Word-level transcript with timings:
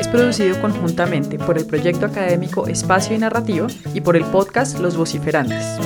es 0.00 0.08
producido 0.08 0.58
conjuntamente 0.62 1.38
por 1.38 1.58
el 1.58 1.66
proyecto 1.66 2.06
académico 2.06 2.66
Espacio 2.66 3.14
y 3.14 3.18
Narrativa 3.18 3.66
y 3.92 4.00
por 4.00 4.16
el 4.16 4.24
podcast 4.24 4.78
Los 4.78 4.96
Vociferantes. 4.96 5.78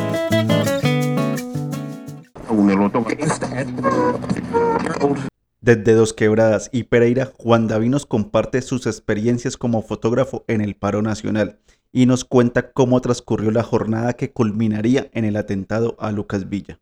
Desde 5.61 5.95
Dos 5.95 6.13
Quebradas 6.13 6.71
y 6.73 6.85
Pereira, 6.85 7.33
Juan 7.39 7.67
David 7.67 7.89
nos 7.89 8.07
comparte 8.07 8.63
sus 8.63 8.87
experiencias 8.87 9.57
como 9.57 9.83
fotógrafo 9.83 10.45
en 10.47 10.61
el 10.61 10.77
paro 10.77 11.03
nacional 11.03 11.59
y 11.91 12.07
nos 12.07 12.25
cuenta 12.25 12.71
cómo 12.71 13.01
transcurrió 13.01 13.51
la 13.51 13.65
jornada 13.65 14.13
que 14.13 14.33
culminaría 14.33 15.11
en 15.13 15.25
el 15.25 15.37
atentado 15.37 15.97
a 15.99 16.13
Lucas 16.13 16.49
Villa. 16.49 16.79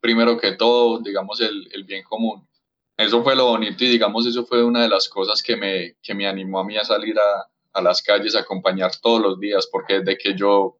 Primero 0.00 0.38
que 0.38 0.52
todo, 0.52 1.00
digamos, 1.00 1.40
el, 1.40 1.68
el 1.72 1.82
bien 1.84 2.04
común. 2.04 2.46
Eso 2.96 3.22
fue 3.24 3.34
lo 3.34 3.46
bonito 3.46 3.84
y 3.84 3.88
digamos, 3.88 4.26
eso 4.26 4.46
fue 4.46 4.62
una 4.62 4.82
de 4.82 4.88
las 4.88 5.08
cosas 5.08 5.42
que 5.42 5.56
me, 5.56 5.96
que 6.02 6.14
me 6.14 6.26
animó 6.26 6.60
a 6.60 6.64
mí 6.64 6.76
a 6.76 6.84
salir 6.84 7.18
a, 7.18 7.48
a 7.72 7.82
las 7.82 8.00
calles 8.02 8.36
a 8.36 8.40
acompañar 8.40 8.92
todos 9.02 9.20
los 9.20 9.40
días, 9.40 9.68
porque 9.70 10.00
desde 10.00 10.16
que 10.16 10.36
yo 10.36 10.78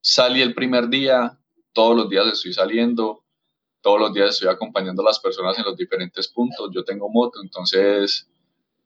salí 0.00 0.42
el 0.42 0.54
primer 0.54 0.88
día, 0.88 1.38
todos 1.72 1.96
los 1.96 2.10
días 2.10 2.26
estoy 2.26 2.52
saliendo, 2.52 3.24
todos 3.80 3.98
los 3.98 4.12
días 4.12 4.30
estoy 4.30 4.48
acompañando 4.48 5.02
a 5.02 5.06
las 5.06 5.18
personas 5.18 5.58
en 5.58 5.64
los 5.64 5.76
diferentes 5.76 6.28
puntos. 6.28 6.70
Yo 6.72 6.84
tengo 6.84 7.08
moto, 7.08 7.40
entonces 7.42 8.28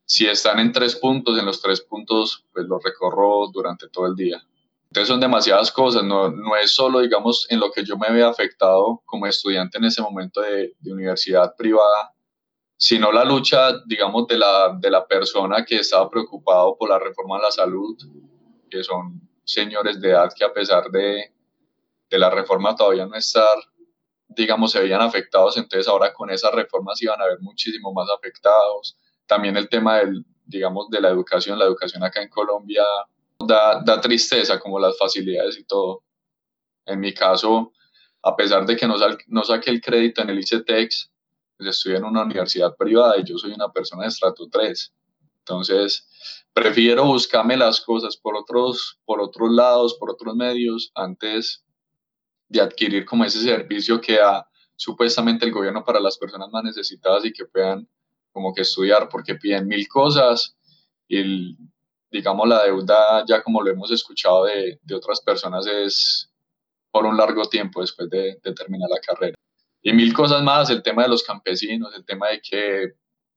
si 0.05 0.27
están 0.27 0.59
en 0.59 0.73
tres 0.73 0.97
puntos, 0.97 1.39
en 1.39 1.45
los 1.45 1.61
tres 1.61 1.83
puntos, 1.83 2.45
pues 2.53 2.67
los 2.67 2.83
recorro 2.83 3.49
durante 3.53 3.89
todo 3.89 4.07
el 4.07 4.15
día. 4.15 4.43
Entonces 4.91 5.09
son 5.09 5.21
demasiadas 5.21 5.71
cosas, 5.71 6.03
no, 6.03 6.31
no 6.31 6.57
es 6.57 6.73
solo, 6.73 7.01
digamos, 7.01 7.47
en 7.51 7.61
lo 7.61 7.71
que 7.71 7.85
yo 7.85 7.99
me 7.99 8.07
había 8.07 8.29
afectado 8.29 9.03
como 9.05 9.27
estudiante 9.27 9.77
en 9.77 9.85
ese 9.85 10.01
momento 10.01 10.41
de, 10.41 10.75
de 10.79 10.93
universidad 10.93 11.55
privada, 11.57 12.15
sino 12.79 13.11
la 13.11 13.25
lucha, 13.25 13.73
digamos, 13.87 14.29
de 14.29 14.39
la, 14.39 14.79
de 14.79 14.91
la 14.91 15.05
persona 15.05 15.65
que 15.65 15.77
estaba 15.77 16.09
preocupado 16.09 16.77
por 16.79 16.89
la 16.89 16.99
reforma 16.99 17.37
de 17.37 17.43
la 17.43 17.51
salud, 17.51 17.97
que 18.71 18.85
son 18.85 19.21
señores 19.45 20.01
de 20.01 20.11
edad 20.11 20.31
que 20.35 20.45
a 20.45 20.53
pesar 20.53 20.89
de, 20.91 21.35
de 22.09 22.19
la 22.19 22.31
reforma 22.31 22.77
todavía 22.77 23.05
no 23.05 23.17
estar, 23.17 23.59
digamos, 24.29 24.71
se 24.71 24.81
veían 24.81 25.03
afectados, 25.03 25.57
entonces 25.57 25.89
ahora 25.89 26.13
con 26.15 26.31
esas 26.31 26.53
reformas 26.53 27.03
iban 27.03 27.21
a 27.21 27.25
haber 27.25 27.41
muchísimo 27.41 27.93
más 27.93 28.09
afectados. 28.17 28.97
También 29.27 29.57
el 29.57 29.69
tema 29.69 29.99
del, 29.99 30.25
digamos, 30.45 30.89
de 30.89 31.01
la 31.01 31.09
educación, 31.09 31.59
la 31.59 31.65
educación 31.65 32.05
acá 32.05 32.23
en 32.23 32.29
Colombia 32.29 32.85
da, 33.45 33.83
da 33.85 34.01
tristeza, 34.01 34.61
como 34.61 34.79
las 34.79 34.97
facilidades 34.97 35.59
y 35.59 35.65
todo. 35.65 36.05
En 36.87 37.01
mi 37.01 37.13
caso, 37.13 37.73
a 38.23 38.37
pesar 38.37 38.67
de 38.67 38.77
que 38.77 38.87
no, 38.87 38.95
no 39.27 39.43
saqué 39.43 39.71
el 39.71 39.81
crédito 39.81 40.23
en 40.23 40.31
el 40.31 40.39
ICETEX, 40.39 41.11
pues 41.59 41.71
estoy 41.71 41.97
en 41.97 42.05
una 42.05 42.23
universidad 42.23 42.75
privada 42.77 43.19
y 43.19 43.25
yo 43.25 43.37
soy 43.37 43.53
una 43.53 43.71
persona 43.71 44.03
de 44.03 44.09
estrato 44.09 44.49
3. 44.49 44.95
Entonces, 45.41 46.09
prefiero 46.53 47.05
buscarme 47.05 47.57
las 47.57 47.81
cosas 47.81 48.17
por 48.17 48.37
otros, 48.37 49.01
por 49.05 49.21
otros 49.21 49.51
lados, 49.51 49.97
por 49.99 50.11
otros 50.11 50.37
medios, 50.37 50.93
antes 50.95 51.65
de 52.49 52.61
adquirir 52.61 53.05
como 53.05 53.25
ese 53.25 53.43
servicio 53.43 54.01
que 54.01 54.19
da 54.19 54.49
supuestamente 54.77 55.45
el 55.45 55.53
gobierno 55.53 55.85
para 55.85 56.01
las 56.01 56.17
personas 56.17 56.49
más 56.53 56.63
necesitadas 56.63 57.25
y 57.25 57.33
que 57.33 57.45
puedan 57.45 57.89
como 58.31 58.55
que 58.55 58.63
estudiar, 58.63 59.09
porque 59.09 59.35
piden 59.35 59.67
mil 59.67 59.89
cosas 59.89 60.57
y 61.09 61.57
digamos 62.11 62.49
la 62.49 62.65
deuda, 62.65 63.25
ya 63.27 63.43
como 63.43 63.63
lo 63.63 63.71
hemos 63.71 63.91
escuchado 63.91 64.45
de, 64.45 64.79
de 64.83 64.95
otras 64.95 65.21
personas, 65.21 65.67
es 65.67 66.31
por 66.93 67.05
un 67.05 67.17
largo 67.17 67.49
tiempo 67.49 67.81
después 67.81 68.09
de, 68.09 68.39
de 68.43 68.55
terminar 68.55 68.89
la 68.89 69.01
carrera. 69.01 69.35
Y 69.89 69.93
mil 69.95 70.13
cosas 70.13 70.43
más, 70.43 70.69
el 70.69 70.83
tema 70.83 71.05
de 71.05 71.09
los 71.09 71.23
campesinos, 71.23 71.95
el 71.97 72.05
tema 72.05 72.29
de 72.29 72.43
que 72.43 72.93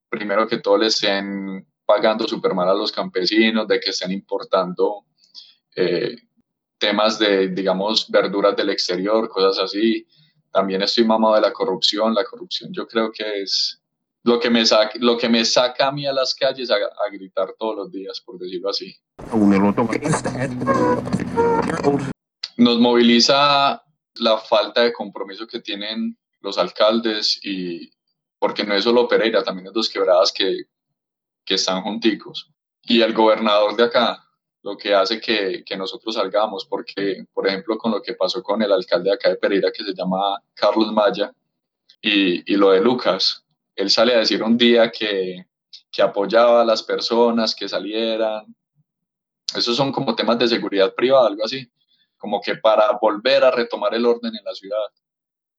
primero 0.09 0.45
que 0.45 0.57
todo 0.57 0.77
les 0.77 0.95
estén 0.95 1.65
pagando 1.85 2.27
súper 2.27 2.53
mal 2.53 2.67
a 2.67 2.73
los 2.73 2.91
campesinos, 2.91 3.65
de 3.69 3.79
que 3.79 3.91
estén 3.91 4.11
importando 4.11 5.05
eh, 5.77 6.13
temas 6.77 7.17
de, 7.19 7.47
digamos, 7.47 8.11
verduras 8.11 8.53
del 8.57 8.69
exterior, 8.69 9.29
cosas 9.29 9.63
así. 9.63 10.05
También 10.51 10.81
estoy 10.81 11.05
mamado 11.05 11.35
de 11.35 11.39
la 11.39 11.53
corrupción. 11.53 12.13
La 12.13 12.25
corrupción 12.25 12.73
yo 12.73 12.85
creo 12.85 13.13
que 13.13 13.43
es 13.43 13.81
lo 14.23 14.37
que 14.37 14.49
me 14.49 14.65
saca, 14.65 14.91
lo 14.99 15.17
que 15.17 15.29
me 15.29 15.45
saca 15.45 15.87
a 15.87 15.91
mí 15.93 16.05
a 16.05 16.11
las 16.11 16.35
calles 16.35 16.69
a, 16.69 16.75
a 16.75 17.09
gritar 17.13 17.55
todos 17.57 17.77
los 17.77 17.91
días, 17.93 18.19
por 18.19 18.37
decirlo 18.37 18.71
así. 18.71 18.93
Nos 22.57 22.77
moviliza 22.77 23.81
la 24.15 24.37
falta 24.37 24.81
de 24.81 24.91
compromiso 24.91 25.47
que 25.47 25.61
tienen 25.61 26.17
los 26.41 26.57
alcaldes 26.57 27.39
y 27.43 27.91
porque 28.39 28.63
no 28.63 28.73
es 28.75 28.83
solo 28.83 29.07
Pereira, 29.07 29.43
también 29.43 29.67
es 29.67 29.73
Dos 29.73 29.89
Quebradas 29.89 30.31
que 30.31 30.65
que 31.45 31.55
están 31.55 31.81
junticos. 31.81 32.49
Y 32.83 33.01
el 33.01 33.13
gobernador 33.13 33.75
de 33.75 33.83
acá, 33.83 34.23
lo 34.63 34.77
que 34.77 34.93
hace 34.93 35.19
que, 35.19 35.63
que, 35.65 35.77
nosotros 35.77 36.15
salgamos, 36.15 36.65
porque, 36.65 37.25
por 37.33 37.47
ejemplo, 37.47 37.77
con 37.77 37.91
lo 37.91 38.01
que 38.01 38.13
pasó 38.13 38.41
con 38.43 38.61
el 38.61 38.71
alcalde 38.71 39.09
de 39.09 39.15
acá 39.15 39.29
de 39.29 39.35
Pereira, 39.37 39.71
que 39.71 39.83
se 39.83 39.93
llama 39.93 40.41
Carlos 40.53 40.91
Maya, 40.91 41.31
y, 42.01 42.51
y 42.51 42.55
lo 42.57 42.71
de 42.71 42.81
Lucas, 42.81 43.43
él 43.75 43.89
sale 43.89 44.15
a 44.15 44.19
decir 44.19 44.41
un 44.43 44.57
día 44.57 44.91
que, 44.91 45.45
que 45.91 46.01
apoyaba 46.01 46.61
a 46.61 46.65
las 46.65 46.83
personas 46.83 47.55
que 47.55 47.69
salieran. 47.69 48.55
Esos 49.55 49.75
son 49.75 49.91
como 49.91 50.15
temas 50.15 50.39
de 50.39 50.47
seguridad 50.47 50.93
privada, 50.95 51.27
algo 51.27 51.43
así, 51.43 51.69
como 52.17 52.41
que 52.41 52.55
para 52.55 52.97
volver 52.99 53.43
a 53.43 53.51
retomar 53.51 53.93
el 53.93 54.05
orden 54.05 54.35
en 54.35 54.43
la 54.43 54.53
ciudad. 54.53 54.77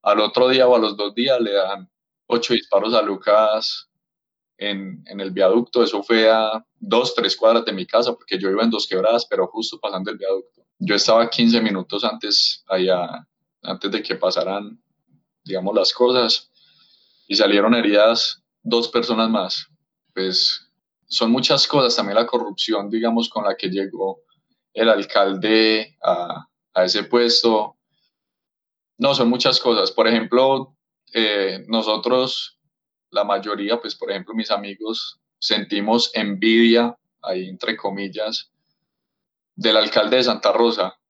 Al 0.02 0.20
otro 0.20 0.48
día 0.48 0.66
o 0.66 0.74
a 0.74 0.78
los 0.78 0.96
dos 0.96 1.14
días 1.14 1.40
le 1.40 1.52
dan 1.52 1.88
ocho 2.26 2.54
disparos 2.54 2.94
a 2.94 3.02
Lucas 3.02 3.88
en, 4.58 5.02
el 5.06 5.30
viaducto, 5.30 5.82
eso 5.82 6.02
fue 6.02 6.30
a 6.30 6.64
dos, 6.78 7.14
tres 7.14 7.36
cuadras 7.36 7.64
de 7.64 7.72
mi 7.72 7.86
casa, 7.86 8.12
porque 8.12 8.38
yo 8.38 8.50
iba 8.50 8.62
en 8.62 8.70
dos 8.70 8.86
quebradas, 8.86 9.26
pero 9.26 9.46
justo 9.48 9.78
pasando 9.80 10.10
el 10.10 10.18
viaducto. 10.18 10.62
Yo 10.78 10.94
estaba 10.94 11.28
15 11.28 11.60
minutos 11.60 12.04
antes, 12.04 12.64
allá, 12.68 13.26
antes 13.62 13.90
de 13.90 14.02
que 14.02 14.14
pasaran, 14.14 14.80
digamos, 15.44 15.74
las 15.74 15.92
cosas, 15.92 16.50
y 17.26 17.34
salieron 17.34 17.74
heridas 17.74 18.42
dos 18.62 18.88
personas 18.88 19.30
más. 19.30 19.66
Pues 20.14 20.68
son 21.06 21.30
muchas 21.30 21.66
cosas, 21.66 21.96
también 21.96 22.16
la 22.16 22.26
corrupción, 22.26 22.88
digamos, 22.88 23.28
con 23.28 23.44
la 23.44 23.56
que 23.56 23.68
llegó 23.68 24.22
el 24.72 24.88
alcalde 24.88 25.96
a 26.02 26.84
ese 26.84 27.04
puesto. 27.04 27.76
No, 29.02 29.16
son 29.16 29.28
muchas 29.28 29.58
cosas. 29.58 29.90
Por 29.90 30.06
ejemplo, 30.06 30.76
eh, 31.12 31.64
nosotros 31.66 32.60
la 33.10 33.24
mayoría, 33.24 33.80
pues 33.80 33.96
por 33.96 34.12
ejemplo 34.12 34.32
mis 34.32 34.52
amigos, 34.52 35.18
sentimos 35.40 36.12
envidia, 36.14 36.96
ahí 37.20 37.48
entre 37.48 37.76
comillas, 37.76 38.52
del 39.56 39.76
alcalde 39.76 40.18
de 40.18 40.22
Santa 40.22 40.52
Rosa, 40.52 41.00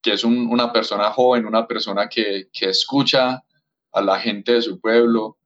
que 0.00 0.12
es 0.12 0.22
un, 0.22 0.46
una 0.52 0.72
persona 0.72 1.10
joven, 1.10 1.44
una 1.44 1.66
persona 1.66 2.08
que, 2.08 2.48
que 2.52 2.68
escucha 2.68 3.42
a 3.90 4.00
la 4.00 4.20
gente 4.20 4.52
de 4.52 4.62
su 4.62 4.80
pueblo, 4.80 5.36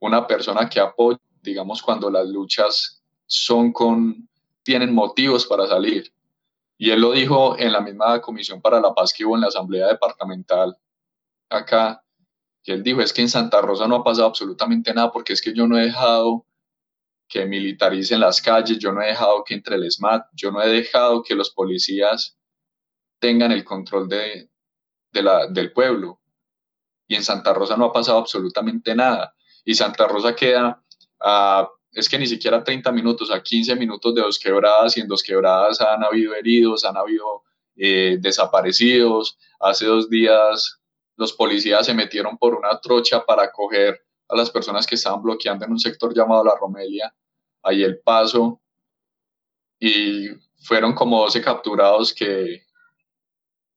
una 0.00 0.26
persona 0.26 0.68
que 0.68 0.80
apoya, 0.80 1.20
digamos, 1.40 1.82
cuando 1.82 2.10
las 2.10 2.26
luchas 2.26 3.00
son 3.26 3.72
con, 3.72 4.28
tienen 4.64 4.92
motivos 4.92 5.46
para 5.46 5.68
salir. 5.68 6.12
Y 6.76 6.90
él 6.90 7.00
lo 7.00 7.12
dijo 7.12 7.56
en 7.56 7.70
la 7.70 7.80
misma 7.80 8.20
comisión 8.20 8.60
para 8.60 8.80
la 8.80 8.92
paz 8.92 9.12
que 9.12 9.24
hubo 9.24 9.36
en 9.36 9.42
la 9.42 9.46
asamblea 9.46 9.86
departamental 9.86 10.76
acá, 11.48 12.04
que 12.62 12.72
él 12.72 12.82
dijo 12.82 13.00
es 13.00 13.12
que 13.12 13.22
en 13.22 13.28
Santa 13.28 13.60
Rosa 13.60 13.86
no 13.86 13.96
ha 13.96 14.04
pasado 14.04 14.26
absolutamente 14.26 14.94
nada 14.94 15.12
porque 15.12 15.32
es 15.34 15.42
que 15.42 15.54
yo 15.54 15.66
no 15.66 15.78
he 15.78 15.84
dejado 15.86 16.46
que 17.28 17.46
militaricen 17.46 18.20
las 18.20 18.40
calles, 18.40 18.78
yo 18.78 18.92
no 18.92 19.02
he 19.02 19.06
dejado 19.06 19.44
que 19.44 19.54
entre 19.54 19.76
el 19.76 19.90
SMAT, 19.90 20.26
yo 20.34 20.50
no 20.50 20.62
he 20.62 20.68
dejado 20.68 21.22
que 21.22 21.34
los 21.34 21.50
policías 21.50 22.38
tengan 23.18 23.52
el 23.52 23.64
control 23.64 24.08
de, 24.08 24.50
de 25.10 25.22
la, 25.22 25.46
del 25.46 25.72
pueblo. 25.72 26.20
Y 27.06 27.16
en 27.16 27.22
Santa 27.22 27.52
Rosa 27.52 27.76
no 27.76 27.86
ha 27.86 27.92
pasado 27.92 28.18
absolutamente 28.18 28.94
nada. 28.94 29.34
Y 29.64 29.74
Santa 29.74 30.06
Rosa 30.06 30.34
queda 30.34 30.82
es 31.92 32.08
que 32.08 32.18
ni 32.18 32.26
siquiera 32.26 32.62
30 32.62 32.92
minutos, 32.92 33.30
a 33.30 33.42
15 33.42 33.76
minutos 33.76 34.14
de 34.14 34.22
dos 34.22 34.38
quebradas, 34.38 34.96
y 34.96 35.00
en 35.00 35.08
dos 35.08 35.22
quebradas 35.22 35.80
han 35.80 36.04
habido 36.04 36.34
heridos, 36.34 36.84
han 36.84 36.96
habido 36.96 37.44
eh, 37.76 38.18
desaparecidos. 38.20 39.38
Hace 39.60 39.86
dos 39.86 40.10
días 40.10 40.80
los 41.16 41.32
policías 41.32 41.86
se 41.86 41.94
metieron 41.94 42.38
por 42.38 42.54
una 42.54 42.80
trocha 42.80 43.24
para 43.24 43.50
coger 43.52 44.04
a 44.28 44.36
las 44.36 44.50
personas 44.50 44.86
que 44.86 44.94
estaban 44.94 45.22
bloqueando 45.22 45.64
en 45.64 45.72
un 45.72 45.78
sector 45.78 46.14
llamado 46.14 46.44
La 46.44 46.56
Romelia, 46.58 47.14
ahí 47.62 47.82
el 47.82 48.00
paso, 48.00 48.60
y 49.78 50.28
fueron 50.62 50.94
como 50.94 51.22
12 51.22 51.42
capturados 51.42 52.14
que, 52.14 52.64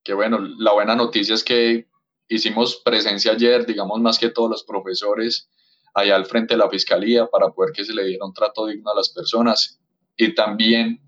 que 0.04 0.14
bueno, 0.14 0.40
la 0.40 0.72
buena 0.72 0.96
noticia 0.96 1.36
es 1.36 1.44
que 1.44 1.88
hicimos 2.30 2.78
presencia 2.78 3.34
ayer, 3.34 3.66
digamos 3.66 4.00
más 4.00 4.18
que 4.18 4.30
todos 4.30 4.50
los 4.50 4.64
profesores, 4.64 5.50
allá 5.94 6.16
al 6.16 6.26
frente 6.26 6.54
de 6.54 6.60
la 6.60 6.70
fiscalía 6.70 7.28
para 7.28 7.50
poder 7.50 7.74
que 7.74 7.84
se 7.84 7.94
le 7.94 8.06
diera 8.06 8.26
un 8.26 8.34
trato 8.34 8.68
digno 8.68 8.92
a 8.92 8.96
las 8.96 9.10
personas. 9.10 9.80
Y 10.16 10.34
también 10.36 11.02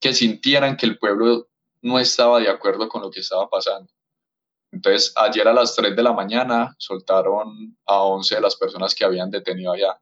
que 0.00 0.12
sintieran 0.12 0.76
que 0.76 0.86
el 0.86 0.98
pueblo 0.98 1.48
no 1.82 1.98
estaba 1.98 2.40
de 2.40 2.48
acuerdo 2.48 2.88
con 2.88 3.02
lo 3.02 3.10
que 3.10 3.20
estaba 3.20 3.48
pasando. 3.48 3.93
Entonces, 4.84 5.14
ayer 5.16 5.48
a 5.48 5.54
las 5.54 5.74
3 5.74 5.96
de 5.96 6.02
la 6.02 6.12
mañana 6.12 6.74
soltaron 6.76 7.74
a 7.86 8.02
11 8.02 8.34
de 8.34 8.40
las 8.42 8.54
personas 8.54 8.94
que 8.94 9.02
habían 9.02 9.30
detenido 9.30 9.72
allá. 9.72 9.98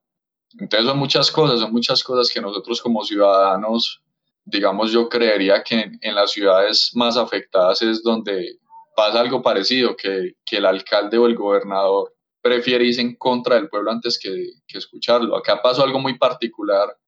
Entonces, 0.58 0.88
son 0.88 0.99
muchas 0.99 1.31
cosas, 1.31 1.61
son 1.61 1.73
muchas 1.73 2.02
cosas 2.02 2.29
que 2.29 2.40
nosotros 2.40 2.82
como 2.82 3.05
ciudadanos, 3.05 4.02
digamos, 4.44 4.90
yo 4.90 5.08
creería 5.08 5.62
que 5.62 5.88
en, 6.00 6.14
las 6.17 6.32
ciudades 6.32 6.90
más 6.94 7.17
afectadas 7.17 7.81
es 7.82 8.02
donde 8.02 8.58
pasa 8.96 9.20
algo 9.20 9.40
parecido, 9.40 9.94
que, 9.94 10.34
que, 10.44 10.56
el 10.56 10.67
alcalde 10.67 11.17
o 11.17 11.26
el 11.26 11.37
gobernador 11.37 12.12
prefiere 12.40 12.85
irse 12.85 13.02
en 13.02 13.14
contra 13.14 13.55
del 13.55 13.69
pueblo 13.69 13.93
antes 13.93 14.19
que, 14.19 14.55
que 14.67 14.78
escucharlo. 14.78 15.37
Acá 15.37 15.62
pasó 15.62 15.85
algo 15.85 16.00
muy 16.00 16.19
particular 16.19 16.99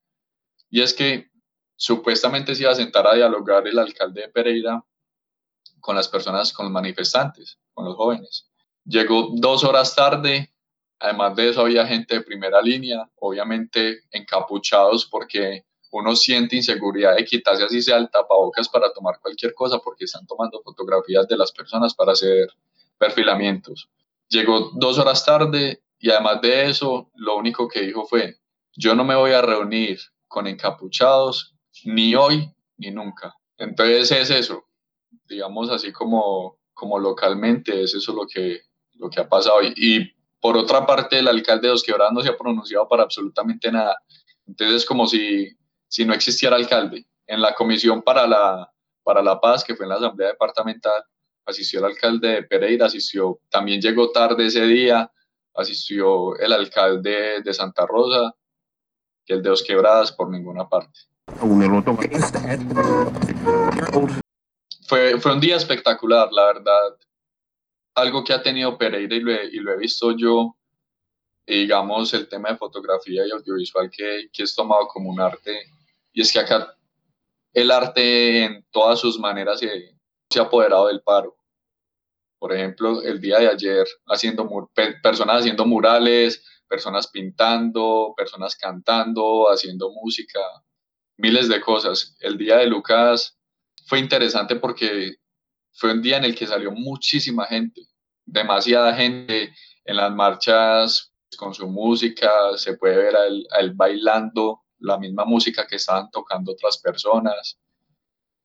y 0.70 0.80
es 0.80 0.94
que 0.94 1.28
supuestamente 1.74 2.54
se 2.54 2.62
iba 2.62 2.70
a 2.70 2.76
sentar 2.76 3.04
a 3.08 3.14
dialogar 3.14 3.66
el 3.66 3.80
alcalde 3.80 4.20
de 4.20 4.28
Pereira 4.28 4.84
con 5.80 5.96
las 5.96 6.06
personas, 6.06 6.52
con 6.52 6.66
los 6.66 6.72
manifestantes, 6.72 7.58
con 7.74 7.84
los 7.84 7.96
jóvenes. 7.96 8.48
Llegó 8.84 9.30
dos 9.34 9.64
horas 9.64 9.94
tarde, 9.94 10.52
además 10.98 11.36
de 11.36 11.50
eso 11.50 11.62
había 11.62 11.86
gente 11.86 12.16
de 12.16 12.22
primera 12.22 12.62
línea, 12.62 13.10
obviamente 13.16 14.02
encapuchados 14.10 15.06
porque 15.06 15.64
uno 15.90 16.16
siente 16.16 16.56
inseguridad 16.56 17.14
de 17.14 17.24
quitarse 17.24 17.64
así 17.64 17.80
sea 17.80 17.98
el 17.98 18.10
tapabocas 18.10 18.68
para 18.68 18.92
tomar 18.92 19.20
cualquier 19.20 19.54
cosa 19.54 19.78
porque 19.78 20.04
están 20.04 20.26
tomando 20.26 20.60
fotografías 20.62 21.28
de 21.28 21.36
las 21.36 21.52
personas 21.52 21.94
para 21.94 22.12
hacer 22.12 22.48
perfilamientos. 22.98 23.88
Llegó 24.28 24.72
dos 24.74 24.98
horas 24.98 25.24
tarde 25.24 25.82
y 25.98 26.10
además 26.10 26.40
de 26.40 26.68
eso, 26.68 27.10
lo 27.14 27.36
único 27.36 27.68
que 27.68 27.82
dijo 27.82 28.04
fue, 28.06 28.38
yo 28.76 28.94
no 28.94 29.04
me 29.04 29.14
voy 29.14 29.32
a 29.32 29.42
reunir 29.42 30.00
con 30.26 30.46
encapuchados 30.46 31.54
ni 31.84 32.14
hoy 32.14 32.52
ni 32.76 32.90
nunca. 32.90 33.36
Entonces 33.56 34.10
es 34.10 34.30
eso, 34.30 34.64
digamos 35.28 35.70
así 35.70 35.92
como, 35.92 36.58
como 36.84 36.98
localmente, 36.98 37.82
es 37.82 37.94
eso 37.94 38.12
lo 38.12 38.26
que, 38.26 38.60
lo 38.96 39.08
que 39.08 39.18
ha 39.18 39.26
pasado. 39.26 39.62
Y, 39.62 40.12
por 40.38 40.54
otra 40.54 40.84
parte, 40.84 41.18
el 41.18 41.28
alcalde 41.28 41.62
de 41.62 41.70
Dos 41.70 41.82
Quebradas 41.82 42.12
no 42.12 42.20
se 42.20 42.28
ha 42.28 42.36
pronunciado 42.36 42.86
para 42.86 43.04
absolutamente 43.04 43.72
nada. 43.72 43.96
Entonces 44.46 44.76
es 44.76 44.84
como 44.84 45.06
si, 45.06 45.48
si 45.88 46.04
no 46.04 46.12
existiera 46.12 46.56
alcalde. 46.56 47.06
En 47.26 47.40
la 47.40 47.54
comisión 47.54 48.02
para 48.02 48.26
la, 48.26 48.70
para 49.02 49.22
la 49.22 49.40
paz, 49.40 49.64
que 49.64 49.74
fue 49.74 49.86
en 49.86 49.90
la 49.90 49.96
asamblea 49.96 50.28
departamental, 50.28 51.02
asistió 51.46 51.78
el 51.78 51.86
alcalde 51.86 52.28
de 52.28 52.42
Pereira, 52.42 52.84
asistió, 52.84 53.40
también 53.48 53.80
llegó 53.80 54.10
tarde 54.10 54.44
ese 54.44 54.66
día, 54.66 55.10
asistió 55.54 56.36
el 56.38 56.52
alcalde 56.52 57.40
de 57.40 57.54
Santa 57.54 57.86
Rosa, 57.86 58.34
que 59.24 59.32
el 59.32 59.42
de 59.42 59.48
Dos 59.48 59.62
Quebradas 59.62 60.12
por 60.12 60.28
ninguna 60.28 60.68
parte 60.68 61.00
fue, 64.94 65.20
fue 65.20 65.32
un 65.32 65.40
día 65.40 65.56
espectacular, 65.56 66.28
la 66.30 66.46
verdad. 66.46 66.96
Algo 67.96 68.22
que 68.22 68.32
ha 68.32 68.40
tenido 68.40 68.78
Pereira 68.78 69.16
y 69.16 69.20
lo 69.20 69.32
he, 69.32 69.46
y 69.46 69.56
lo 69.58 69.72
he 69.72 69.76
visto 69.76 70.16
yo, 70.16 70.56
digamos, 71.44 72.14
el 72.14 72.28
tema 72.28 72.50
de 72.50 72.56
fotografía 72.56 73.26
y 73.26 73.32
audiovisual 73.32 73.90
que, 73.90 74.28
que 74.32 74.44
es 74.44 74.54
tomado 74.54 74.86
como 74.86 75.10
un 75.10 75.20
arte. 75.20 75.64
Y 76.12 76.20
es 76.22 76.32
que 76.32 76.38
acá 76.38 76.76
el 77.52 77.72
arte 77.72 78.44
en 78.44 78.64
todas 78.70 79.00
sus 79.00 79.18
maneras 79.18 79.58
se, 79.58 79.96
se 80.30 80.38
ha 80.38 80.44
apoderado 80.44 80.86
del 80.86 81.02
paro. 81.02 81.36
Por 82.38 82.52
ejemplo, 82.52 83.02
el 83.02 83.20
día 83.20 83.38
de 83.40 83.48
ayer, 83.48 83.88
haciendo 84.06 84.48
personas 85.02 85.40
haciendo 85.40 85.66
murales, 85.66 86.40
personas 86.68 87.08
pintando, 87.08 88.14
personas 88.16 88.54
cantando, 88.54 89.50
haciendo 89.50 89.90
música, 89.90 90.38
miles 91.16 91.48
de 91.48 91.60
cosas. 91.60 92.16
El 92.20 92.38
día 92.38 92.58
de 92.58 92.66
Lucas 92.66 93.36
fue 93.86 93.98
interesante 93.98 94.56
porque 94.56 95.16
fue 95.72 95.92
un 95.92 96.02
día 96.02 96.16
en 96.16 96.24
el 96.24 96.34
que 96.34 96.46
salió 96.46 96.70
muchísima 96.70 97.46
gente, 97.46 97.82
demasiada 98.24 98.94
gente 98.94 99.52
en 99.84 99.96
las 99.96 100.12
marchas 100.12 101.12
con 101.36 101.52
su 101.52 101.66
música, 101.66 102.30
se 102.56 102.76
puede 102.76 102.96
ver 102.96 103.16
a 103.16 103.26
él, 103.26 103.72
bailando 103.74 104.62
la 104.78 104.98
misma 104.98 105.24
música 105.24 105.66
que 105.66 105.76
estaban 105.76 106.10
tocando 106.10 106.52
otras 106.52 106.78
personas. 106.78 107.58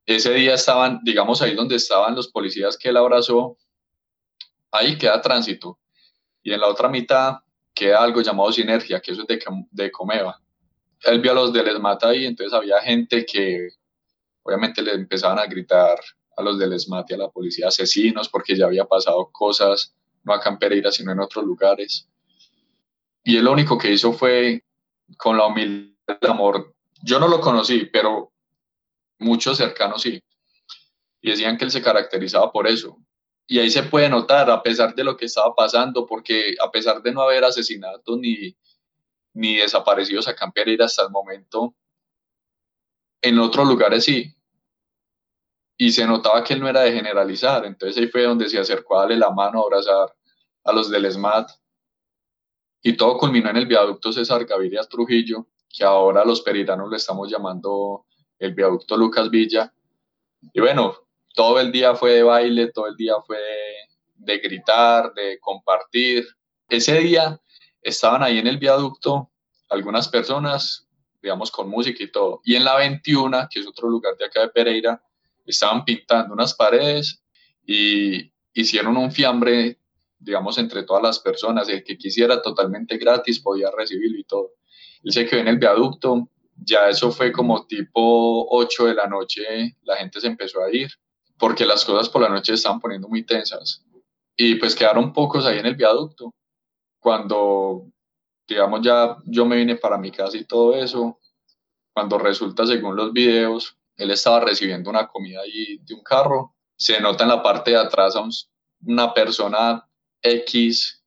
Ese 0.05 0.33
día 0.33 0.55
estaban, 0.55 1.01
digamos, 1.03 1.41
ahí 1.41 1.53
donde 1.53 1.75
estaban 1.75 2.15
los 2.15 2.29
policías 2.29 2.77
que 2.77 2.89
él 2.89 2.97
abrazó, 2.97 3.57
ahí 4.71 4.97
queda 4.97 5.21
tránsito. 5.21 5.77
Y 6.41 6.51
en 6.51 6.61
la 6.61 6.67
otra 6.67 6.89
mitad 6.89 7.37
queda 7.75 8.01
algo 8.01 8.21
llamado 8.21 8.51
sinergia, 8.51 8.99
que 8.99 9.11
eso 9.11 9.21
es 9.21 9.27
de, 9.27 9.39
de 9.71 9.91
Comeva. 9.91 10.41
Él 11.03 11.21
vio 11.21 11.31
a 11.31 11.35
los 11.35 11.53
de 11.53 11.79
Mata 11.79 12.09
ahí, 12.09 12.25
entonces 12.25 12.53
había 12.53 12.81
gente 12.81 13.25
que 13.25 13.69
obviamente 14.43 14.81
le 14.81 14.93
empezaban 14.93 15.39
a 15.39 15.45
gritar 15.45 15.99
a 16.35 16.41
los 16.41 16.57
del 16.57 16.73
ESMAT 16.73 17.11
y 17.11 17.13
a 17.15 17.17
la 17.17 17.29
policía 17.29 17.67
asesinos 17.67 18.29
porque 18.29 18.55
ya 18.55 18.65
había 18.65 18.85
pasado 18.85 19.29
cosas, 19.31 19.93
no 20.23 20.33
acá 20.33 20.49
en 20.49 20.57
Pereira, 20.57 20.91
sino 20.91 21.11
en 21.11 21.19
otros 21.19 21.45
lugares. 21.45 22.07
Y 23.23 23.37
él 23.37 23.45
lo 23.45 23.51
único 23.51 23.77
que 23.77 23.91
hizo 23.91 24.13
fue, 24.13 24.63
con 25.17 25.37
la 25.37 25.45
humildad, 25.45 26.17
el 26.21 26.29
amor, 26.29 26.73
yo 27.03 27.19
no 27.19 27.27
lo 27.27 27.39
conocí, 27.39 27.85
pero 27.91 28.31
muchos 29.19 29.57
cercanos 29.57 30.01
sí. 30.01 30.23
Y 31.21 31.31
decían 31.31 31.57
que 31.57 31.65
él 31.65 31.71
se 31.71 31.81
caracterizaba 31.81 32.51
por 32.51 32.67
eso. 32.67 32.97
Y 33.45 33.59
ahí 33.59 33.69
se 33.69 33.83
puede 33.83 34.09
notar, 34.09 34.49
a 34.49 34.61
pesar 34.63 34.95
de 34.95 35.03
lo 35.03 35.17
que 35.17 35.25
estaba 35.25 35.53
pasando, 35.55 36.05
porque 36.05 36.55
a 36.63 36.71
pesar 36.71 37.01
de 37.01 37.11
no 37.11 37.21
haber 37.21 37.43
asesinatos 37.43 38.17
ni, 38.17 38.55
ni 39.33 39.55
desaparecidos 39.57 40.27
acá 40.27 40.51
en 40.55 40.81
hasta 40.81 41.03
el 41.03 41.09
momento, 41.09 41.75
en 43.21 43.39
otros 43.39 43.67
lugares 43.67 44.05
sí. 44.05 44.33
Y 45.77 45.91
se 45.91 46.05
notaba 46.05 46.43
que 46.43 46.53
él 46.53 46.59
no 46.59 46.67
era 46.67 46.81
de 46.81 46.91
generalizar. 46.91 47.65
Entonces 47.65 47.97
ahí 47.97 48.07
fue 48.07 48.23
donde 48.23 48.49
se 48.49 48.59
acercó 48.59 48.97
a 48.97 49.01
darle 49.01 49.17
la 49.17 49.31
mano, 49.31 49.59
a 49.59 49.63
abrazar 49.63 50.13
a 50.63 50.73
los 50.73 50.89
del 50.89 51.09
SMAT. 51.11 51.49
Y 52.81 52.93
todo 52.93 53.17
culminó 53.17 53.49
en 53.49 53.57
el 53.57 53.65
viaducto 53.65 54.11
César 54.11 54.45
Gaviria 54.45 54.81
Trujillo, 54.83 55.47
que 55.69 55.83
ahora 55.83 56.25
los 56.25 56.41
periranos 56.41 56.89
le 56.89 56.97
estamos 56.97 57.29
llamando 57.29 58.05
el 58.39 58.53
viaducto 58.53 58.97
Lucas 58.97 59.29
Villa. 59.29 59.73
Y 60.53 60.59
bueno, 60.59 60.95
todo 61.33 61.59
el 61.59 61.71
día 61.71 61.95
fue 61.95 62.13
de 62.13 62.23
baile, 62.23 62.71
todo 62.71 62.87
el 62.87 62.95
día 62.95 63.15
fue 63.25 63.37
de 64.15 64.37
gritar, 64.39 65.13
de 65.13 65.39
compartir. 65.39 66.27
Ese 66.67 66.99
día 66.99 67.39
estaban 67.81 68.23
ahí 68.23 68.37
en 68.37 68.47
el 68.47 68.57
viaducto 68.57 69.31
algunas 69.69 70.07
personas 70.07 70.88
digamos, 71.21 71.51
con 71.51 71.69
música 71.69 72.03
y 72.03 72.11
todo. 72.11 72.41
Y 72.43 72.55
en 72.55 72.63
la 72.63 72.75
21, 72.75 73.47
que 73.49 73.59
es 73.59 73.67
otro 73.67 73.89
lugar 73.89 74.15
de 74.17 74.25
acá 74.25 74.41
de 74.41 74.49
Pereira, 74.49 75.01
estaban 75.45 75.83
pintando 75.83 76.33
unas 76.33 76.53
paredes 76.53 77.21
y 77.65 78.31
hicieron 78.53 78.97
un 78.97 79.11
fiambre, 79.11 79.79
digamos, 80.17 80.57
entre 80.57 80.83
todas 80.83 81.03
las 81.03 81.19
personas. 81.19 81.69
El 81.69 81.83
que 81.83 81.97
quisiera 81.97 82.41
totalmente 82.41 82.97
gratis 82.97 83.39
podía 83.39 83.69
recibirlo 83.75 84.19
y 84.19 84.23
todo. 84.23 84.51
Él 85.03 85.11
se 85.11 85.25
quedó 85.25 85.41
en 85.41 85.47
el 85.47 85.57
viaducto, 85.57 86.29
ya 86.55 86.89
eso 86.89 87.11
fue 87.11 87.31
como 87.31 87.65
tipo 87.65 88.47
8 88.49 88.87
de 88.87 88.93
la 88.93 89.07
noche, 89.07 89.77
la 89.83 89.95
gente 89.95 90.19
se 90.19 90.27
empezó 90.27 90.61
a 90.63 90.73
ir, 90.73 90.89
porque 91.37 91.65
las 91.65 91.85
cosas 91.85 92.09
por 92.09 92.21
la 92.21 92.29
noche 92.29 92.53
estaban 92.53 92.79
poniendo 92.79 93.07
muy 93.07 93.23
tensas. 93.23 93.85
Y 94.35 94.55
pues 94.55 94.75
quedaron 94.75 95.13
pocos 95.13 95.45
ahí 95.45 95.59
en 95.59 95.65
el 95.65 95.75
viaducto. 95.75 96.33
Cuando 96.99 97.85
digamos 98.49 98.81
ya 98.81 99.17
yo 99.25 99.45
me 99.45 99.55
vine 99.55 99.75
para 99.75 99.97
mi 99.97 100.11
casa 100.11 100.37
y 100.37 100.45
todo 100.45 100.75
eso, 100.75 101.19
cuando 101.93 102.17
resulta 102.17 102.65
según 102.65 102.95
los 102.95 103.13
videos, 103.13 103.77
él 103.95 104.11
estaba 104.11 104.39
recibiendo 104.39 104.89
una 104.89 105.07
comida 105.07 105.41
ahí 105.41 105.77
de 105.77 105.93
un 105.93 106.03
carro, 106.03 106.55
se 106.75 106.99
nota 106.99 107.23
en 107.23 107.29
la 107.29 107.43
parte 107.43 107.71
de 107.71 107.77
atrás 107.77 108.15
a 108.15 108.23
una 108.85 109.13
persona 109.13 109.87
X 110.21 111.03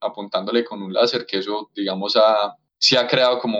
apuntándole 0.00 0.64
con 0.64 0.82
un 0.82 0.92
láser, 0.92 1.26
que 1.26 1.38
eso 1.38 1.70
digamos 1.74 2.16
ha, 2.16 2.56
sí 2.78 2.96
ha 2.96 3.06
creado 3.06 3.38
como 3.38 3.58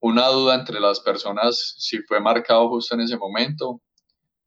una 0.00 0.28
duda 0.28 0.54
entre 0.54 0.80
las 0.80 1.00
personas 1.00 1.74
si 1.78 1.98
fue 2.02 2.20
marcado 2.20 2.68
justo 2.68 2.94
en 2.94 3.00
ese 3.00 3.16
momento. 3.16 3.80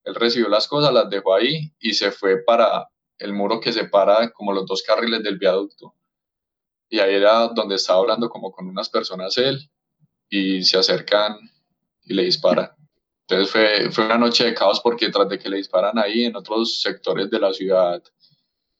Él 0.03 0.15
recibió 0.15 0.47
las 0.47 0.67
cosas, 0.67 0.93
las 0.93 1.09
dejó 1.09 1.35
ahí 1.35 1.73
y 1.79 1.93
se 1.93 2.11
fue 2.11 2.43
para 2.43 2.87
el 3.17 3.33
muro 3.33 3.59
que 3.59 3.73
separa 3.73 4.31
como 4.31 4.53
los 4.53 4.65
dos 4.65 4.83
carriles 4.83 5.21
del 5.23 5.37
viaducto 5.37 5.96
y 6.89 6.99
ahí 6.99 7.15
era 7.15 7.47
donde 7.49 7.75
estaba 7.75 7.99
hablando 7.99 8.29
como 8.29 8.51
con 8.51 8.67
unas 8.67 8.89
personas 8.89 9.37
él 9.37 9.69
y 10.29 10.63
se 10.63 10.77
acercan 10.77 11.37
y 12.03 12.13
le 12.13 12.23
disparan. 12.23 12.71
Entonces 13.21 13.51
fue, 13.51 13.91
fue 13.91 14.05
una 14.05 14.17
noche 14.17 14.45
de 14.45 14.53
caos 14.53 14.79
porque 14.79 15.09
tras 15.09 15.27
de 15.27 15.37
que 15.37 15.49
le 15.49 15.57
disparan 15.57 15.97
ahí 15.97 16.25
en 16.25 16.35
otros 16.35 16.81
sectores 16.81 17.29
de 17.29 17.39
la 17.39 17.51
ciudad, 17.51 18.01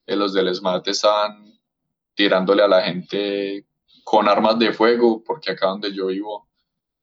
eh, 0.06 0.16
los 0.16 0.34
del 0.34 0.54
SMAT 0.54 0.88
estaban 0.88 1.60
tirándole 2.16 2.64
a 2.64 2.68
la 2.68 2.82
gente 2.82 3.66
con 4.04 4.28
armas 4.30 4.58
de 4.58 4.72
fuego 4.72 5.22
porque 5.24 5.52
acá 5.52 5.68
donde 5.68 5.94
yo 5.94 6.08
vivo, 6.08 6.48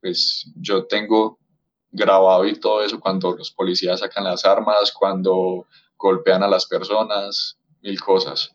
pues 0.01 0.51
yo 0.55 0.85
tengo 0.87 1.37
grabado 1.91 2.45
y 2.45 2.59
todo 2.59 2.83
eso 2.83 2.99
cuando 2.99 3.35
los 3.35 3.51
policías 3.51 3.99
sacan 3.99 4.23
las 4.23 4.43
armas, 4.43 4.91
cuando 4.91 5.67
golpean 5.97 6.43
a 6.43 6.47
las 6.47 6.65
personas, 6.65 7.57
mil 7.81 7.99
cosas. 8.01 8.53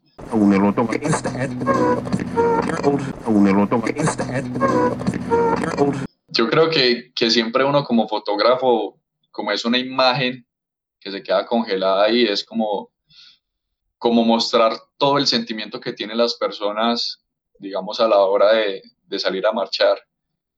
Yo 6.28 6.48
creo 6.48 6.70
que, 6.70 7.12
que 7.14 7.30
siempre 7.30 7.64
uno 7.64 7.84
como 7.84 8.08
fotógrafo, 8.08 9.00
como 9.30 9.52
es 9.52 9.64
una 9.64 9.78
imagen 9.78 10.46
que 11.00 11.10
se 11.10 11.22
queda 11.22 11.46
congelada 11.46 12.04
ahí, 12.04 12.24
es 12.24 12.44
como, 12.44 12.90
como 13.98 14.24
mostrar 14.24 14.74
todo 14.98 15.18
el 15.18 15.26
sentimiento 15.26 15.80
que 15.80 15.92
tienen 15.92 16.18
las 16.18 16.36
personas, 16.36 17.24
digamos, 17.58 18.00
a 18.00 18.08
la 18.08 18.18
hora 18.18 18.52
de, 18.52 18.82
de 19.06 19.18
salir 19.18 19.46
a 19.46 19.52
marchar. 19.52 19.98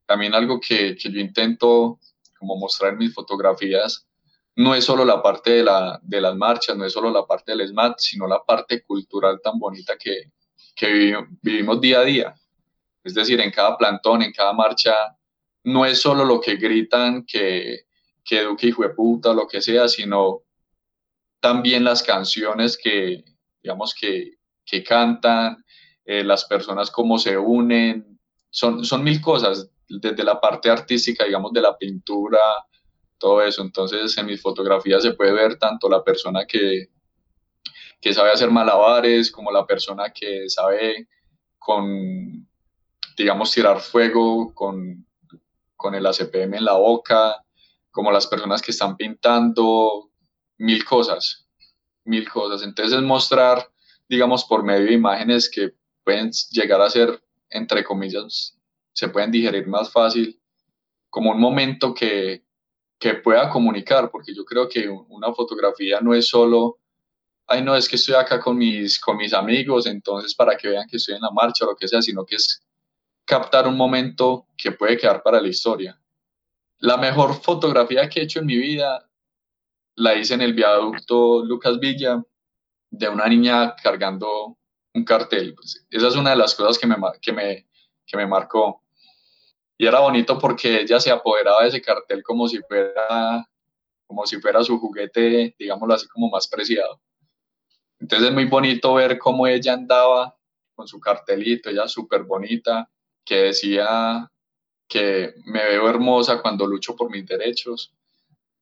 También 0.07 0.35
algo 0.35 0.61
que, 0.61 0.97
que, 0.97 1.11
yo 1.11 1.21
intento 1.21 1.99
como 2.39 2.57
mostrar 2.57 2.93
en 2.93 2.99
mis 2.99 3.15
fotografías, 3.15 4.07
no 4.57 4.75
es 4.75 4.85
solo 4.85 5.05
la 5.05 5.23
parte 5.23 5.51
de, 5.51 5.63
la, 5.63 5.99
de 6.03 6.21
las 6.21 6.37
marchas, 6.37 6.77
no 6.77 6.85
es 6.85 6.93
solo 6.93 7.11
la 7.11 7.27
parte 7.27 7.53
del 7.53 7.67
SMAT, 7.67 7.99
sino 7.99 8.27
la 8.27 8.43
parte 8.43 8.83
cultural 8.83 9.41
tan 9.43 9.59
bonita 9.59 9.97
que, 9.99 10.33
que 10.75 11.17
vivimos 11.41 11.81
día 11.81 12.01
a 12.01 12.05
día. 12.05 12.35
Es 13.03 13.15
decir, 13.15 13.41
en 13.41 13.51
cada 13.51 13.77
plantón, 13.77 14.23
en 14.23 14.33
cada 14.33 14.53
marcha, 14.53 14.95
no 15.65 15.87
es 15.87 16.01
solo 16.01 16.25
lo 16.25 16.41
que 16.41 16.57
gritan 16.57 17.25
que, 17.25 17.87
que 18.25 18.43
Duque 18.43 18.69
hijo 18.69 18.83
de 18.83 18.91
puta, 18.91 19.33
lo 19.33 19.47
que 19.47 19.61
sea, 19.61 19.89
sino 19.89 20.43
también 21.41 21.85
las 21.85 22.03
canciones 22.03 22.79
que, 22.83 23.25
digamos, 23.63 23.95
que, 23.99 24.35
que 24.65 24.85
cantan, 24.85 25.65
eh, 26.05 26.23
las 26.23 26.45
personas 26.45 26.91
cómo 26.91 27.19
se 27.19 27.37
unen, 27.37 28.19
son, 28.51 28.85
son 28.85 29.03
mil 29.03 29.21
cosas, 29.21 29.71
desde 29.89 30.25
la 30.25 30.41
parte 30.41 30.71
artística, 30.71 31.25
digamos, 31.25 31.53
de 31.53 31.63
la 31.63 31.77
pintura, 31.77 32.39
todo 33.23 33.41
eso. 33.41 33.63
Entonces, 33.63 34.19
en 34.19 34.27
mis 34.27 34.43
fotografías 34.43 35.03
se 35.03 35.13
puede 35.13 35.33
ver 35.33 35.57
tanto 35.57 35.89
la 35.89 36.03
persona 36.03 36.45
que, 36.45 36.89
que 38.01 38.13
sabe 38.13 38.33
hacer 38.33 38.51
malabares, 38.51 39.31
como 39.31 39.53
la 39.53 39.65
persona 39.65 40.13
que 40.13 40.51
sabe 40.51 41.09
con, 41.59 42.49
digamos, 43.17 43.53
tirar 43.53 43.81
fuego 43.81 44.53
con, 44.53 45.07
con 45.77 45.95
el 45.95 46.05
ACPM 46.05 46.55
en 46.55 46.65
la 46.65 46.75
boca, 46.75 47.45
como 47.93 48.11
las 48.11 48.27
personas 48.27 48.61
que 48.61 48.73
están 48.73 48.97
pintando, 48.97 50.11
mil 50.59 50.85
cosas, 50.85 51.47
mil 52.05 52.29
cosas. 52.29 52.63
Entonces 52.65 52.99
es 52.99 53.03
mostrar, 53.05 53.71
digamos, 54.09 54.45
por 54.45 54.65
medio 54.65 54.87
de 54.87 54.95
imágenes 54.95 55.49
que 55.49 55.71
pueden 56.05 56.33
llegar 56.51 56.81
a 56.83 56.91
ser, 56.91 57.23
entre 57.51 57.85
comillas, 57.85 58.59
se 58.93 59.09
pueden 59.09 59.31
digerir 59.31 59.69
más 59.69 59.93
fácil, 59.93 60.41
como 61.09 61.31
un 61.31 61.41
momento 61.41 61.95
que, 61.95 62.43
que 63.03 63.15
pueda 63.15 63.51
comunicar, 63.51 64.13
porque 64.13 64.33
yo 64.33 64.45
creo 64.45 64.69
que 64.69 64.89
una 64.89 65.35
fotografía 65.35 66.01
no 66.01 66.15
es 66.15 66.29
solo, 66.29 66.79
ay, 67.49 67.61
no, 67.61 67.75
es 67.75 67.89
que 67.89 67.97
estoy 67.97 68.15
acá 68.15 68.39
con 68.39 68.57
mis, 68.57 69.01
con 69.01 69.17
mis 69.17 69.35
amigos, 69.35 69.87
entonces 69.87 70.37
para 70.37 70.57
que 70.57 70.69
vean 70.69 70.87
que 70.89 70.99
estoy 70.99 71.17
en 71.17 71.23
la 71.23 71.33
marcha 71.33 71.65
o 71.65 71.71
lo 71.71 71.77
que 71.77 71.89
sea, 71.89 72.01
sino 72.01 72.25
que 72.25 72.37
es 72.37 72.63
captar 73.25 73.67
un 73.67 73.77
momento 73.77 74.47
que 74.57 74.71
puede 74.71 74.97
quedar 74.97 75.21
para 75.21 75.41
la 75.41 75.49
historia. 75.49 76.01
La 76.79 76.97
mejor 76.97 77.35
fotografía 77.35 78.09
que 78.09 78.21
he 78.21 78.23
hecho 78.23 78.39
en 78.39 78.47
mi 78.47 78.57
vida 78.57 79.11
la 79.97 80.15
hice 80.15 80.35
en 80.35 80.43
el 80.43 80.55
viaducto 80.55 81.45
Lucas 81.45 81.81
Villa 81.81 82.23
de 82.89 83.09
una 83.09 83.27
niña 83.27 83.75
cargando 83.83 84.57
un 84.95 85.05
cartel. 85.05 85.57
Pues, 85.57 85.85
esa 85.91 86.07
es 86.07 86.15
una 86.15 86.31
de 86.31 86.37
las 86.37 86.55
cosas 86.55 86.79
que 86.79 86.87
me, 86.87 86.95
que 87.21 87.33
me, 87.33 87.67
que 88.07 88.17
me 88.17 88.29
marcó. 88.29 88.82
Y 89.83 89.87
era 89.89 89.99
bonito 89.99 90.39
porque 90.39 90.83
ella 90.83 91.01
se 91.01 91.11
apoderaba 91.11 91.63
de 91.63 91.71
ese 91.71 91.83
cartel 91.83 92.23
como 92.23 92.47
si 92.47 92.61
fuera, 92.61 93.45
como 94.07 94.25
si 94.25 94.41
fuera 94.41 94.63
su 94.63 94.79
juguete, 94.79 95.57
digámoslo 95.59 95.95
así, 95.95 96.07
como 96.07 96.31
más 96.31 96.47
preciado. 96.47 97.01
Entonces 97.99 98.29
es 98.29 98.33
muy 98.33 98.45
bonito 98.45 98.95
ver 98.95 99.19
cómo 99.19 99.45
ella 99.45 99.73
andaba 99.73 100.39
con 100.77 100.87
su 100.87 101.01
cartelito, 101.01 101.69
ella 101.69 101.89
súper 101.89 102.23
bonita, 102.23 102.89
que 103.25 103.35
decía 103.47 104.31
que 104.87 105.35
me 105.47 105.65
veo 105.65 105.91
hermosa 105.91 106.41
cuando 106.41 106.65
lucho 106.65 106.95
por 106.95 107.11
mis 107.11 107.27
derechos 107.27 107.93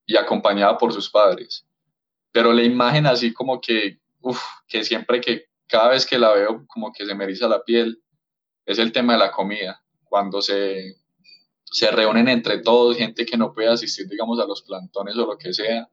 y 0.07 0.17
acompañada 0.17 0.79
por 0.79 0.91
sus 0.91 1.11
padres. 1.11 1.67
Pero 2.33 2.51
la 2.51 2.63
imagen 2.63 3.05
así 3.05 3.35
como 3.35 3.61
que, 3.61 3.99
uff, 4.23 4.43
que 4.67 4.85
siempre 4.85 5.21
que, 5.21 5.51
cada 5.67 5.91
vez 5.91 6.07
que 6.07 6.19
la 6.19 6.33
veo 6.33 6.65
como 6.67 6.91
que 6.91 7.05
se 7.05 7.15
me 7.15 7.25
eriza 7.25 7.47
la 7.47 7.63
piel, 7.63 8.03
es 8.65 8.79
el 8.79 8.91
tema 8.91 9.13
de 9.13 9.19
la 9.19 9.31
comida. 9.31 9.85
Cuando 10.03 10.41
se, 10.43 11.00
se 11.71 11.91
reúnen 11.91 12.29
entre 12.29 12.59
todos, 12.59 12.97
gente 12.97 13.25
que 13.25 13.37
no 13.37 13.53
puede 13.53 13.69
asistir, 13.69 14.09
digamos, 14.09 14.41
a 14.41 14.47
los 14.47 14.63
plantones 14.63 15.17
o 15.17 15.27
lo 15.27 15.39
que 15.39 15.55
sea, 15.55 15.89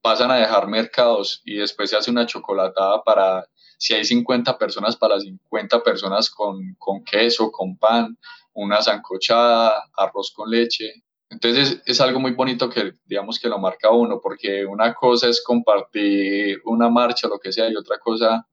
pasan 0.00 0.30
a 0.30 0.36
dejar 0.36 0.66
mercados 0.68 1.42
y 1.44 1.56
después 1.56 1.90
se 1.90 1.96
hace 1.96 2.10
una 2.10 2.26
chocolatada 2.26 3.02
para, 3.02 3.46
si 3.76 3.94
hay 3.94 4.04
50 4.04 4.56
personas, 4.56 4.96
para 4.96 5.20
50 5.20 5.82
personas 5.82 6.30
con, 6.30 6.74
con 6.78 7.04
queso, 7.04 7.50
con 7.50 7.76
pan, 7.76 8.16
una 8.54 8.80
zancochada, 8.82 9.90
arroz 9.94 10.32
con 10.34 10.50
leche. 10.50 11.04
Entonces 11.28 11.82
es 11.84 12.00
algo 12.00 12.18
muy 12.20 12.32
bonito 12.32 12.70
que 12.70 12.94
digamos 13.04 13.38
que 13.38 13.48
lo 13.48 13.58
marca 13.58 13.90
uno, 13.90 14.20
porque 14.22 14.64
una 14.64 14.94
cosa 14.94 15.28
es 15.28 15.42
compartir 15.44 16.60
una 16.64 16.88
marcha, 16.88 17.28
lo 17.28 17.38
que 17.38 17.52
sea, 17.52 17.68
y 17.68 17.76
otra 17.76 17.98
cosa, 17.98 18.46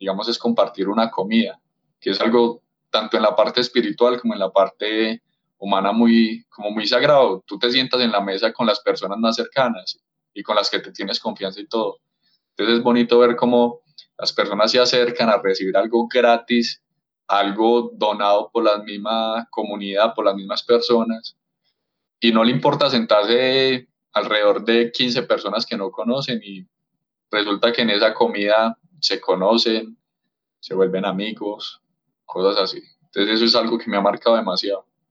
digamos, 0.00 0.28
es 0.28 0.38
compartir 0.38 0.88
una 0.88 1.10
comida, 1.10 1.60
que 2.00 2.10
es 2.10 2.20
algo 2.20 2.62
tanto 2.90 3.16
en 3.16 3.22
la 3.22 3.36
parte 3.36 3.60
espiritual 3.60 4.20
como 4.20 4.34
en 4.34 4.40
la 4.40 4.50
parte 4.50 5.22
humana 5.58 5.92
muy, 5.92 6.44
como 6.48 6.70
muy 6.70 6.86
sagrado. 6.86 7.42
Tú 7.46 7.58
te 7.58 7.70
sientas 7.70 8.00
en 8.00 8.12
la 8.12 8.20
mesa 8.20 8.52
con 8.52 8.66
las 8.66 8.80
personas 8.80 9.18
más 9.18 9.36
cercanas 9.36 9.98
y 10.32 10.42
con 10.42 10.56
las 10.56 10.70
que 10.70 10.80
te 10.80 10.92
tienes 10.92 11.20
confianza 11.20 11.60
y 11.60 11.66
todo. 11.66 11.98
Entonces 12.50 12.78
es 12.78 12.82
bonito 12.82 13.18
ver 13.18 13.36
cómo 13.36 13.80
las 14.16 14.32
personas 14.32 14.70
se 14.70 14.80
acercan 14.80 15.28
a 15.28 15.38
recibir 15.38 15.76
algo 15.76 16.08
gratis 16.08 16.82
algo 17.28 17.92
donado 17.94 18.50
por 18.50 18.64
la 18.64 18.78
misma 18.78 19.46
comunidad, 19.50 20.14
por 20.14 20.24
las 20.24 20.34
mismas 20.34 20.62
personas, 20.62 21.36
y 22.18 22.32
no 22.32 22.42
le 22.42 22.50
importa 22.50 22.90
sentarse 22.90 23.86
alrededor 24.12 24.64
de 24.64 24.90
15 24.90 25.22
personas 25.22 25.66
que 25.66 25.76
no 25.76 25.90
conocen 25.90 26.40
y 26.42 26.66
resulta 27.30 27.70
que 27.70 27.82
en 27.82 27.90
esa 27.90 28.14
comida 28.14 28.76
se 28.98 29.20
conocen, 29.20 29.96
se 30.58 30.74
vuelven 30.74 31.04
amigos, 31.04 31.80
cosas 32.24 32.60
así. 32.62 32.82
Entonces 33.02 33.34
eso 33.34 33.44
es 33.44 33.54
algo 33.54 33.78
que 33.78 33.90
me 33.90 33.98
ha 33.98 34.00
marcado 34.00 34.34
demasiado. 34.34 34.86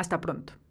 Hasta 0.00 0.18
pronto. 0.18 0.54